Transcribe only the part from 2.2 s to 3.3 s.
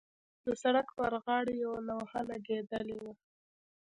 لګېدلې وه.